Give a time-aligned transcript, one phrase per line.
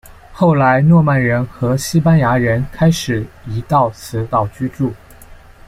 [0.31, 4.91] 后来诺曼人和西班牙人开始移到此岛居住。